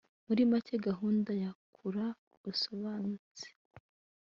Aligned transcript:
muri 0.27 0.41
make 0.51 0.75
gahunda 0.87 1.31
ya 1.43 1.51
kura 1.75 2.05
usobanutse 2.51 3.45